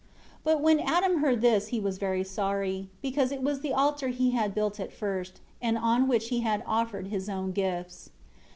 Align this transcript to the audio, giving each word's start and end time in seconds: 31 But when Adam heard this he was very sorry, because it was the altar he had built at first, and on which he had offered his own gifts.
31 0.43 0.43
But 0.45 0.61
when 0.63 0.79
Adam 0.79 1.17
heard 1.19 1.41
this 1.41 1.67
he 1.67 1.79
was 1.79 1.99
very 1.99 2.23
sorry, 2.23 2.89
because 3.03 3.31
it 3.31 3.43
was 3.43 3.59
the 3.61 3.71
altar 3.71 4.07
he 4.07 4.31
had 4.31 4.55
built 4.55 4.79
at 4.79 4.91
first, 4.91 5.41
and 5.61 5.77
on 5.77 6.07
which 6.07 6.29
he 6.29 6.39
had 6.39 6.63
offered 6.65 7.09
his 7.09 7.29
own 7.29 7.51
gifts. 7.51 8.09